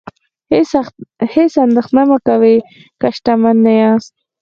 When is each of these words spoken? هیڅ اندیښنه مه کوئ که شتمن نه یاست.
هیڅ 1.33 1.51
اندیښنه 1.65 2.01
مه 2.09 2.17
کوئ 2.27 2.55
که 2.99 3.07
شتمن 3.15 3.55
نه 3.65 3.73
یاست. 3.81 4.13